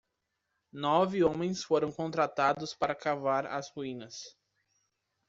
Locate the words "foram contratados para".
1.63-2.95